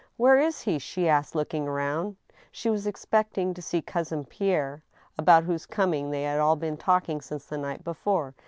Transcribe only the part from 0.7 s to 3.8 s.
she asked, looking round. She was expecting to